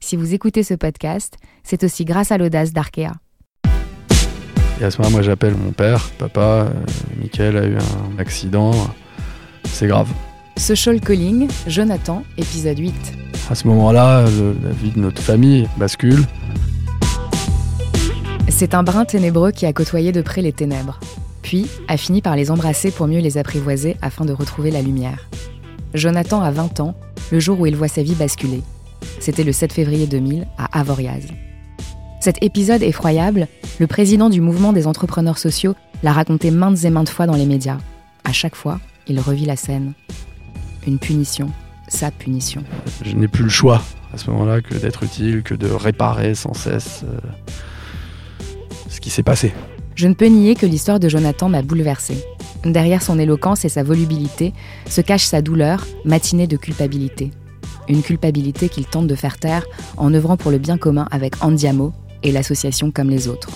[0.00, 3.12] si vous écoutez ce podcast, c'est aussi grâce à l'audace d'Arkea.
[4.80, 6.70] Et à ce moment-là, moi j'appelle mon père, papa, euh,
[7.20, 8.72] Michael a eu un accident,
[9.64, 10.08] c'est grave.
[10.56, 12.94] Social Calling, Jonathan, épisode 8.
[13.50, 16.24] À ce moment-là, la vie de notre famille bascule.
[18.48, 20.98] C'est un brin ténébreux qui a côtoyé de près les ténèbres,
[21.42, 25.28] puis a fini par les embrasser pour mieux les apprivoiser afin de retrouver la lumière.
[25.92, 26.94] Jonathan a 20 ans,
[27.32, 28.62] le jour où il voit sa vie basculer.
[29.20, 31.26] C'était le 7 février 2000 à Avoriaz.
[32.20, 37.08] Cet épisode effroyable, le président du mouvement des entrepreneurs sociaux l'a raconté maintes et maintes
[37.08, 37.78] fois dans les médias.
[38.24, 39.94] À chaque fois, il revit la scène.
[40.86, 41.50] Une punition,
[41.88, 42.62] sa punition.
[43.04, 46.54] Je n'ai plus le choix à ce moment-là que d'être utile, que de réparer sans
[46.54, 47.18] cesse euh,
[48.88, 49.52] ce qui s'est passé.
[49.94, 52.24] Je ne peux nier que l'histoire de Jonathan m'a bouleversée.
[52.64, 54.52] Derrière son éloquence et sa volubilité
[54.86, 57.30] se cache sa douleur, matinée de culpabilité.
[57.90, 61.92] Une culpabilité qu'il tente de faire taire en œuvrant pour le bien commun avec Andiamo
[62.22, 63.50] et l'association comme les autres.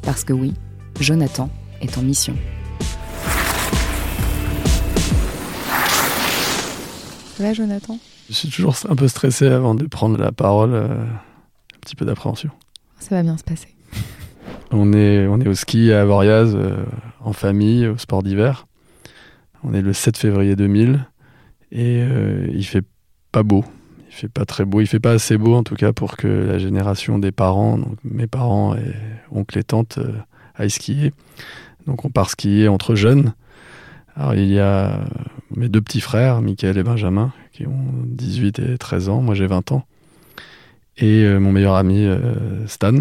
[0.00, 0.54] Parce que oui,
[1.00, 1.50] Jonathan
[1.82, 2.34] est en mission.
[7.36, 7.98] Ça va Jonathan?
[8.30, 12.06] Je suis toujours un peu stressé avant de prendre la parole, euh, un petit peu
[12.06, 12.48] d'appréhension.
[13.00, 13.68] Ça va bien se passer.
[14.70, 16.86] On est, on est au ski à Avoriaz, euh,
[17.20, 18.66] en famille, au sport d'hiver.
[19.62, 21.06] On est le 7 février 2000
[21.70, 22.82] et euh, il fait
[23.34, 23.64] pas beau.
[24.08, 24.80] Il fait pas très beau.
[24.80, 27.96] Il fait pas assez beau en tout cas pour que la génération des parents, donc
[28.04, 28.94] mes parents et
[29.32, 30.12] oncles et tantes, euh,
[30.54, 31.12] aillent skier.
[31.86, 33.34] Donc on part skier entre jeunes.
[34.14, 35.00] Alors il y a
[35.56, 39.20] mes deux petits frères, Michael et Benjamin, qui ont 18 et 13 ans.
[39.20, 39.84] Moi j'ai 20 ans.
[40.96, 42.06] Et mon meilleur ami
[42.68, 42.94] Stan,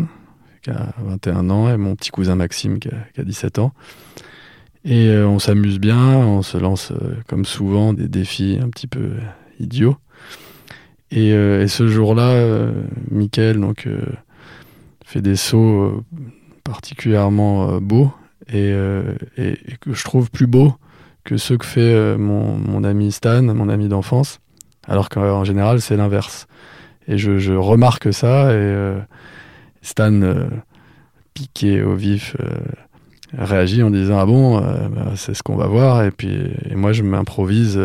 [0.64, 3.72] qui a 21 ans, et mon petit cousin Maxime, qui a, 17 ans.
[4.86, 8.88] Et euh, on s'amuse bien, on se lance, euh, comme souvent, des défis un petit
[8.88, 9.12] peu
[9.60, 9.98] idiots.
[11.16, 12.72] Et, euh, ce jour-là,
[13.12, 13.88] Michael donc,
[15.06, 16.04] fait des sauts
[16.64, 18.12] particulièrement beaux
[18.52, 18.74] et,
[19.82, 20.74] que je trouve plus beaux
[21.24, 24.40] que ceux que fait mon, mon, ami Stan, mon ami d'enfance,
[24.88, 26.48] alors qu'en général, c'est l'inverse.
[27.08, 28.96] Et je, je, remarque ça et
[29.84, 30.46] Stan, euh,
[31.34, 32.48] piqué au vif, euh,
[33.38, 36.04] réagit en disant Ah bon, euh, bah, c'est ce qu'on va voir.
[36.04, 37.80] Et puis moi, je m'improvise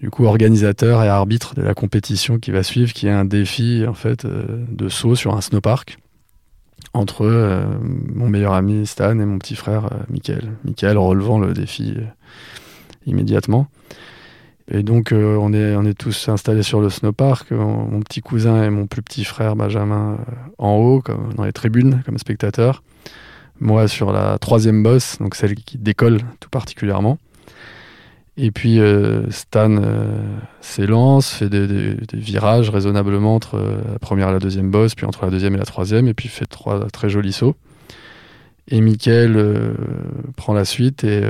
[0.00, 3.84] du coup organisateur et arbitre de la compétition qui va suivre, qui est un défi
[3.86, 5.98] en fait de saut sur un snowpark
[6.94, 7.26] entre
[8.14, 10.52] mon meilleur ami Stan et mon petit frère Michael.
[10.64, 11.96] Michael relevant le défi
[13.06, 13.68] immédiatement.
[14.70, 17.50] Et donc, euh, on, est, tous installés sur le snowpark.
[17.52, 21.52] Mon, petit cousin et mon plus petit frère Benjamin euh, en haut, comme, dans les
[21.52, 22.82] tribunes, comme spectateurs.
[23.60, 27.18] Moi sur la troisième bosse, donc celle qui décolle tout particulièrement.
[28.40, 29.82] Et puis euh, Stan
[30.60, 33.58] s'élance, fait des, virages raisonnablement entre
[33.92, 36.28] la première et la deuxième bosse, puis entre la deuxième et la troisième, et puis
[36.28, 37.56] fait trois très jolis sauts.
[38.68, 39.74] Et Michael
[40.36, 41.22] prend la suite et,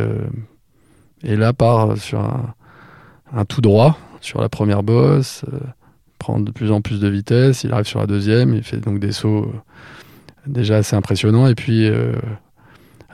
[1.22, 2.54] et là part sur un,
[3.32, 5.58] un tout droit sur la première bosse, euh,
[6.18, 8.98] prend de plus en plus de vitesse, il arrive sur la deuxième, il fait donc
[8.98, 9.60] des sauts euh,
[10.46, 12.12] déjà assez impressionnants, et puis euh,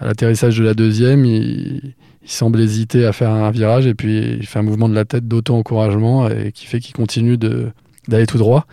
[0.05, 1.95] l'atterrissage de la deuxième, il,
[2.27, 5.29] semble hésiter à faire un virage, et puis il fait un mouvement de la tête
[5.29, 8.67] d'auto-encouragement, et qui fait qu'il continue d'aller tout droit,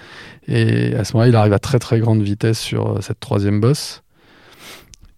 [0.47, 4.03] et à ce moment-là, il arrive à très très grande vitesse sur cette troisième bosse,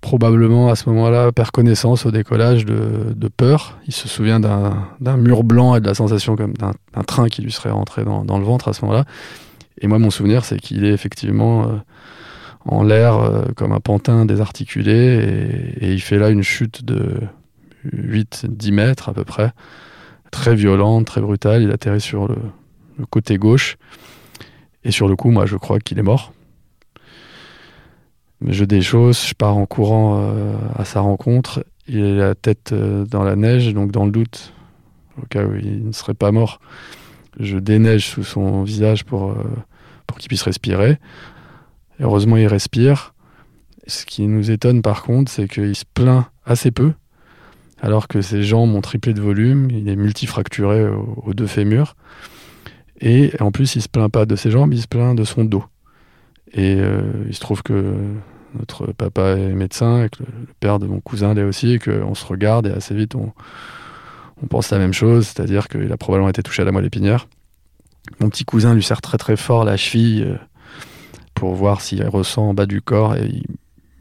[0.04, 3.80] probablement à ce moment-là perd connaissance au décollage de, peur.
[3.88, 7.52] Il se souvient d'un mur blanc et de la sensation comme d'un train qui lui
[7.52, 9.06] serait rentré dans, le ventre à ce moment-là.
[9.80, 11.68] Et moi, mon souvenir, c'est qu'il est effectivement euh,
[12.66, 17.22] en l'air euh, comme un pantin désarticulé et, il fait là une chute de
[17.94, 19.52] 8-10 mètres à peu près,
[20.32, 21.64] très violente, très brutale.
[21.64, 23.78] Il atterrit sur le côté gauche.
[24.86, 26.34] Et sur le coup, moi, je crois qu'il est mort
[28.48, 31.66] je déchausse, je pars en courant euh, à sa rencontre.
[31.88, 34.54] Il a la tête euh, dans la neige, donc dans le doute,
[35.22, 36.60] au cas où il ne serait pas mort,
[37.40, 39.36] je déneige sous son visage pour,
[40.08, 41.00] pour qu'il puisse respirer.
[42.04, 43.14] Heureusement, il respire.
[43.88, 46.94] Ce qui nous étonne par contre, c'est qu'il se plaint assez peu,
[47.82, 51.96] alors que ses jambes ont triplé de volume, il est multifracturé aux, deux fémurs.
[53.02, 55.44] Et en plus, il se plaint pas de ses jambes, il se plaint de son
[55.44, 55.66] dos.
[56.54, 56.78] Et
[57.28, 57.96] il se trouve que
[58.58, 62.16] notre papa est médecin, et que le, père de mon cousin l'est aussi, et qu'on
[62.16, 63.34] se regarde et assez vite on,
[64.42, 67.28] on pense la même chose, c'est-à-dire qu'il a probablement été touché à la moelle épinière.
[68.20, 70.38] Mon petit cousin lui serre très très fort la cheville euh,
[71.44, 73.44] pour voir s'il ressent en bas du corps et il,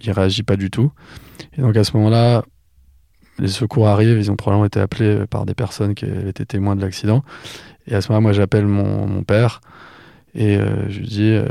[0.00, 0.92] il réagit pas du tout.
[1.58, 2.44] Et donc à ce moment-là,
[3.40, 6.76] les secours arrivent, ils ont probablement été appelés par des personnes qui avaient été témoins
[6.76, 7.24] de l'accident.
[7.88, 9.60] Et à ce moment-là, moi j'appelle mon, père
[10.36, 11.48] et euh, je lui dis euh,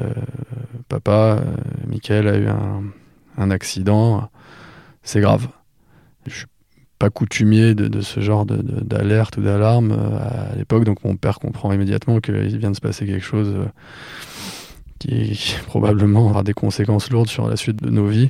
[0.87, 1.43] Papa,
[1.85, 2.47] Michael a eu
[3.37, 4.29] un, accident,
[5.03, 5.49] c'est grave.
[6.25, 6.45] Je suis
[6.99, 11.73] pas coutumier de, ce genre d'alerte ou d'alarme euh, à l'époque, donc mon père comprend
[11.73, 13.53] immédiatement qu'il vient de se passer quelque chose
[15.09, 18.29] euh, qui, probablement aura des conséquences lourdes sur la suite de nos vies.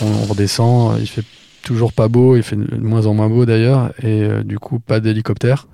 [0.00, 1.24] On, redescend, il fait
[1.62, 4.78] toujours pas beau, il fait de moins en moins beau d'ailleurs, et euh, du coup
[4.78, 5.66] pas d'hélicoptère.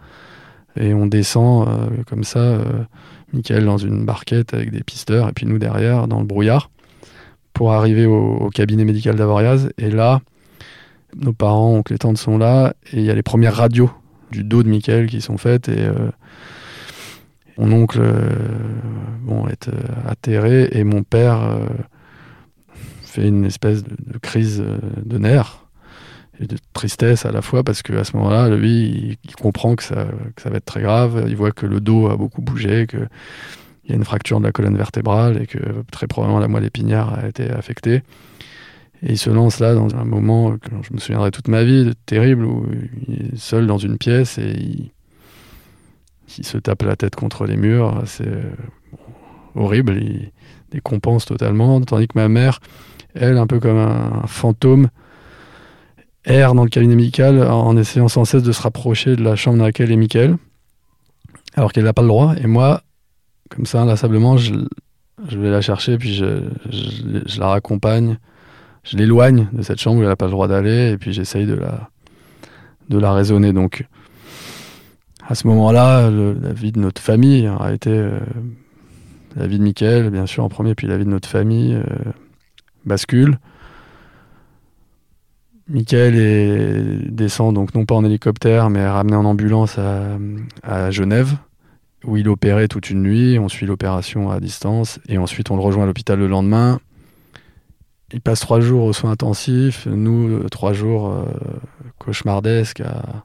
[0.77, 1.69] Et on descend
[2.09, 2.59] comme ça,
[3.33, 6.69] Michael dans une barquette avec des pisteurs, et puis nous derrière dans le brouillard
[7.53, 9.71] pour arriver au, cabinet médical d'Avoriaz.
[9.79, 10.21] Et là,
[11.17, 13.91] nos parents, oncles et tantes sont là, et il y a les premières radios
[14.31, 16.11] du dos de Michael qui sont faites, et euh,
[17.59, 18.31] mon oncle euh,
[19.23, 19.73] bon, est euh,
[20.07, 21.59] atterré, et mon père
[23.03, 24.65] fait une espèce de, crise
[25.05, 25.67] de nerfs
[26.41, 30.07] et de tristesse à la fois parce qu'à ce moment-là, lui, il, comprend que ça,
[30.35, 31.25] que ça, va être très grave.
[31.29, 33.07] Il voit que le dos a beaucoup bougé, que
[33.85, 35.59] il y a une fracture de la colonne vertébrale et que
[35.93, 38.03] très probablement la moelle épinière a été affectée.
[39.07, 41.93] Et il se lance là dans un moment que je me souviendrai toute ma vie,
[42.07, 42.67] terrible, où
[43.07, 44.57] il est seul dans une pièce et
[46.39, 48.03] il, se tape la tête contre les murs.
[48.07, 48.43] C'est
[49.55, 50.33] horrible, il
[50.71, 51.81] décompense totalement.
[51.83, 52.61] Tandis que ma mère,
[53.15, 54.89] elle, un peu comme un, fantôme,
[56.25, 59.59] erre dans le cabinet médical en essayant sans cesse de se rapprocher de la chambre
[59.59, 60.39] dans laquelle est Michael,
[61.55, 62.35] alors qu'elle n'a pas le droit.
[62.43, 62.83] Et moi,
[63.51, 64.55] comme ça, inlassablement, je,
[65.31, 66.41] vais la chercher, puis je,
[67.39, 68.19] la raccompagne,
[68.85, 71.47] je l'éloigne de cette chambre où elle n'a pas le droit d'aller, et puis j'essaye
[71.47, 71.91] de la,
[72.89, 73.53] de la raisonner.
[73.53, 73.87] Donc,
[75.27, 78.19] à ce moment-là, la vie de notre famille a été euh,
[79.37, 81.83] la vie de Michael, bien sûr, en premier, puis la vie de notre famille euh,
[82.85, 83.39] bascule.
[85.67, 89.79] Michael descend donc non pas en hélicoptère, mais ramené en ambulance
[90.63, 91.37] à Genève
[92.07, 93.39] où il opérait toute une nuit.
[93.39, 96.81] On suit l'opération à distance et ensuite on le rejoint à l'hôpital le lendemain.
[98.15, 99.87] Il passe trois jours aux soins intensifs.
[99.87, 101.25] Nous, euh, trois jours euh,
[101.99, 103.25] cauchemardesques à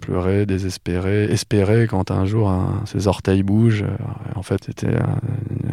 [0.00, 2.50] pleurer, désespérer, espérer quand un jour
[2.86, 3.82] ses orteils bougent.
[3.82, 5.18] Euh, en fait, c'était un,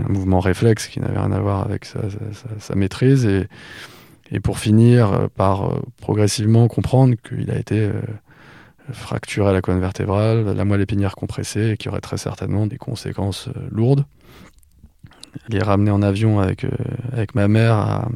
[0.10, 3.26] mouvement réflexe qui n'avait rien à voir avec sa, maîtrise.
[3.26, 3.48] Et,
[4.42, 7.90] pour finir par progressivement comprendre qu'il a été
[8.92, 12.78] fracturé à la colonne vertébrale, la moelle épinière compressée, et qui aurait très certainement des
[12.78, 14.06] conséquences lourdes.
[15.50, 16.70] Il est ramené en avion avec, euh,
[17.12, 18.10] avec ma mère à,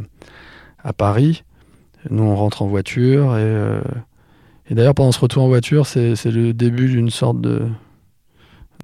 [0.84, 1.44] à, Paris.
[2.10, 3.38] Nous, on rentre en voiture.
[3.38, 3.82] Et, euh,
[4.70, 7.68] et d'ailleurs, pendant ce retour en voiture, c'est le début d'une sorte de,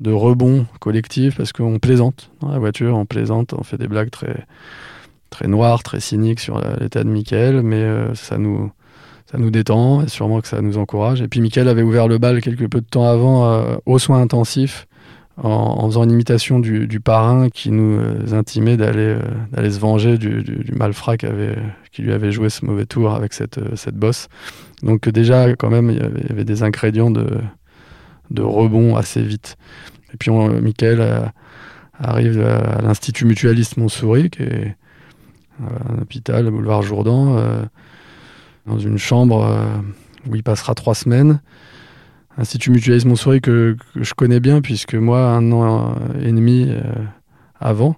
[0.01, 4.11] de rebond collectif, parce qu'on plaisante dans la voiture, on plaisante, on fait des blagues
[4.11, 4.45] très,
[5.29, 8.71] très noires, très cyniques sur l'état de Michael, mais ça nous
[9.31, 11.21] ça nous détend et sûrement que ça nous encourage.
[11.21, 14.21] Et puis Michael avait ouvert le bal quelques peu de temps avant euh, aux soins
[14.21, 14.87] intensifs
[15.41, 19.21] en, faisant une imitation du, parrain qui nous euh, intimait d'aller euh,
[19.51, 21.57] d'aller se venger du, malfrat qui, avait,
[21.91, 24.27] qui lui avait joué ce mauvais tour avec cette, cette bosse.
[24.83, 27.27] Donc déjà quand même il y avait, des ingrédients de,
[28.31, 29.57] de rebond assez vite.
[30.13, 31.31] Et puis on, Michael
[31.97, 34.75] arrive à, l'Institut Mutualiste Montsouris qui est
[35.61, 37.67] un hôpital, boulevard Jourdan
[38.69, 41.41] dans une chambre euh, où il passera trois semaines.
[42.39, 46.81] Institut Mutualisme Montsouris que, que, je connais bien puisque moi, un an et demi euh,
[47.59, 47.95] avant,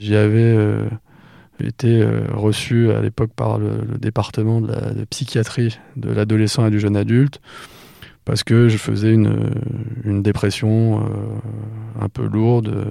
[0.00, 0.88] j'y avais euh,
[1.62, 6.96] été reçu à l'époque par le, département de, la, psychiatrie de l'adolescent et du jeune
[6.96, 7.40] adulte
[8.24, 9.52] parce que je faisais une,
[10.04, 11.00] une dépression
[12.00, 12.88] un peu lourde,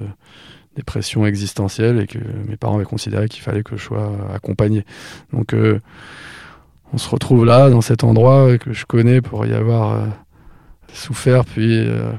[0.76, 4.86] dépression existentielle et que mes parents avaient considéré qu'il fallait que je sois accompagné.
[5.32, 5.54] Donc
[6.92, 10.06] on se retrouve là, dans cet endroit que je connais pour y avoir euh,
[10.92, 12.10] souffert, puis euh,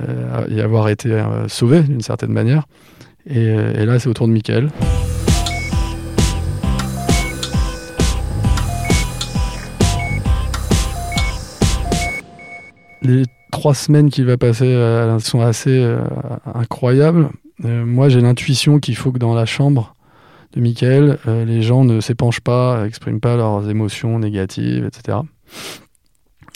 [0.00, 2.64] euh, y avoir été sauvé d'une certaine manière.
[3.26, 4.70] Et, là, c'est autour de Michael.
[13.02, 14.74] Les trois semaines qu'il va passer
[15.20, 15.96] sont assez
[16.54, 17.28] incroyables.
[17.62, 19.94] moi, j'ai l'intuition qu'il faut que dans la chambre,
[20.52, 25.18] de Michael, euh, les gens ne s'épanchent pas, n'expriment pas leurs émotions négatives, etc.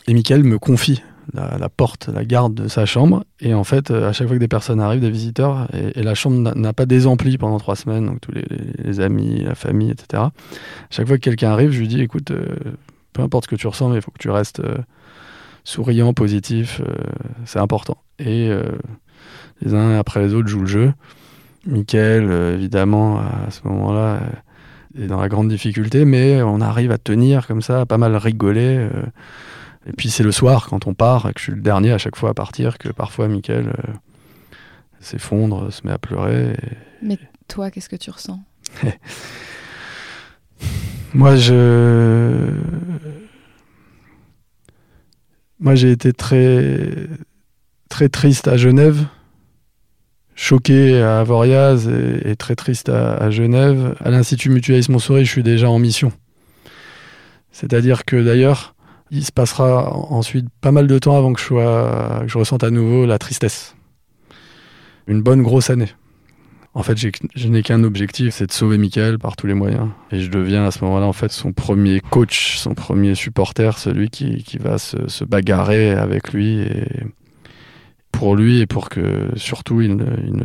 [0.09, 1.02] Et Michael me confie
[1.35, 3.25] la, porte, la garde de sa chambre.
[3.41, 6.55] Et en fait, à chaque fois que des personnes arrivent, des visiteurs, et, la chambre
[6.55, 10.25] n'a pas désempli pendant trois semaines, donc tous les, amis, la famille, etc.
[10.25, 10.33] À
[10.91, 12.33] chaque fois que quelqu'un arrive, je lui dis, écoute,
[13.12, 14.62] peu importe ce que tu ressens, mais il faut que tu restes
[15.64, 16.81] souriant, positif,
[17.45, 17.97] c'est important.
[18.19, 18.50] Et
[19.61, 20.93] les uns après les autres jouent le jeu.
[21.67, 24.21] Michael, évidemment, à ce moment-là,
[24.99, 28.88] est dans la grande difficulté, mais on arrive à tenir comme ça, pas mal rigoler.
[29.87, 31.99] Et puis c'est le soir, quand on part, et que je suis le dernier à
[31.99, 33.93] chaque fois à partir, que parfois Michael euh,
[35.01, 36.57] s'effondre, se met à pleurer.
[37.03, 38.41] Mais toi, qu'est-ce que tu ressens?
[41.15, 42.49] Moi, je.
[45.61, 47.09] Moi, j'ai été très,
[47.89, 49.05] très triste à Genève,
[50.35, 53.95] choqué à Avoriaz et, très triste à, Genève.
[54.01, 56.12] À l'Institut Mutualisme Montsouris, je suis déjà en mission.
[57.53, 58.75] C'est-à-dire que d'ailleurs,
[59.12, 63.04] il se passera ensuite pas mal de temps avant que je, que ressente à nouveau
[63.04, 63.76] la tristesse.
[65.07, 65.90] Une bonne grosse année.
[66.75, 69.90] En fait, je n'ai qu'un objectif, c'est de sauver Michael par tous les moyens.
[70.11, 74.09] Et je deviens à ce moment-là, en fait, son premier coach, son premier supporter, celui
[74.09, 76.87] qui, va se, bagarrer avec lui et
[78.11, 79.99] pour lui et pour que surtout il,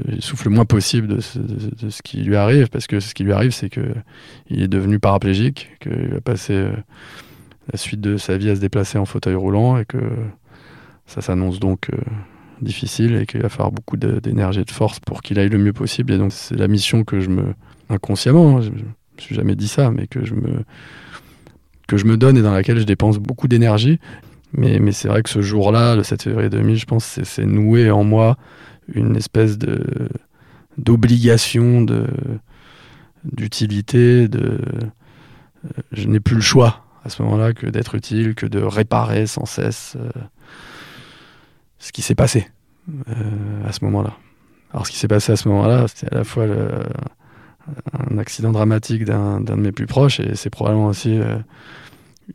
[0.10, 2.68] il, souffle le moins possible de ce, qui lui arrive.
[2.68, 6.72] Parce que ce qui lui arrive, c'est qu'il est devenu paraplégique, qu'il va passer euh,
[7.72, 9.98] la suite de sa vie à se déplacer en fauteuil roulant et que
[11.06, 11.98] ça s'annonce donc euh,
[12.62, 15.74] difficile et qu'il va falloir beaucoup d'énergie et de force pour qu'il aille le mieux
[15.74, 16.14] possible.
[16.14, 17.54] Et donc c'est la mission que je me
[17.90, 18.82] inconsciemment, hein, je, ne me
[19.20, 20.64] suis jamais dit ça, mais que je me
[21.88, 24.00] que je me donne et dans laquelle je dépense beaucoup d'énergie.
[24.54, 27.46] Mais, mais c'est vrai que ce jour-là, le 7 février 2000, je pense, c'est, c'est
[27.46, 28.38] noué en moi
[28.94, 30.10] une espèce de
[30.78, 32.08] d'obligation, de
[33.24, 34.60] d'utilité, de
[35.92, 39.46] je n'ai plus le choix à ce moment-là que d'être utile, que de réparer sans
[39.46, 40.10] cesse euh,
[41.80, 42.50] ce qui s'est passé
[42.90, 44.14] euh, à ce moment-là.
[44.74, 46.46] Alors ce qui s'est passé à ce moment-là, c'est à la fois
[47.94, 51.38] un accident dramatique d'un de mes plus proches et c'est probablement aussi euh,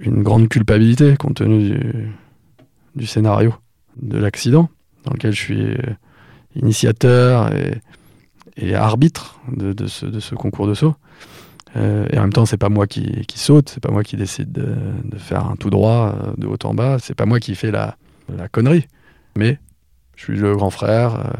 [0.00, 1.78] une grande culpabilité compte tenu
[2.94, 3.54] du, scénario
[4.00, 4.70] de l'accident
[5.04, 5.76] dans lequel je suis
[6.54, 7.52] initiateur
[8.56, 10.94] et, arbitre de, ce, de, ce, concours de saut.
[11.76, 14.16] Euh, et en même temps, c'est pas moi qui, qui saute, c'est pas moi qui
[14.16, 14.76] décide de,
[15.16, 17.96] faire un tout droit euh, de haut en bas, c'est pas moi qui fais la,
[18.50, 18.86] connerie.
[19.36, 19.58] Mais
[20.16, 21.30] je suis le grand frère, euh,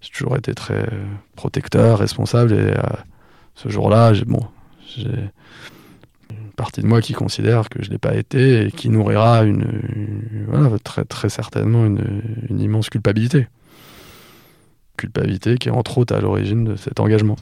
[0.00, 0.88] j'ai toujours été très
[1.36, 2.74] protecteur, responsable, et
[3.54, 4.44] ce jour-là, j'ai bon,
[4.96, 5.30] une
[6.56, 9.44] partie de moi qui considère que je l'ai pas été et qui nourrira
[11.08, 13.46] très certainement une, une immense culpabilité.
[14.96, 17.36] Culpabilité qui est entre autres à l'origine de cet engagement.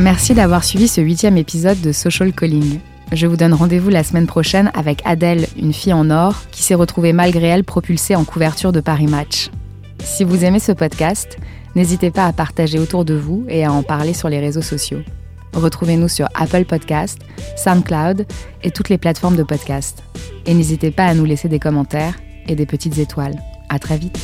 [0.00, 2.78] Merci d'avoir suivi ce huitième épisode de Social Calling.
[3.10, 6.76] Je vous donne rendez-vous la semaine prochaine avec Adèle, une fille en or, qui s'est
[6.76, 9.50] retrouvée malgré elle propulsée en couverture de Paris Match.
[9.98, 11.38] Si vous aimez ce podcast,
[11.74, 15.00] n'hésitez pas à partager autour de vous et à en parler sur les réseaux sociaux.
[15.52, 17.18] Retrouvez-nous sur Apple Podcast,
[17.56, 18.24] SoundCloud
[18.62, 20.04] et toutes les plateformes de podcast.
[20.46, 22.14] Et n'hésitez pas à nous laisser des commentaires
[22.46, 23.36] et des petites étoiles.
[23.68, 24.18] À très vite.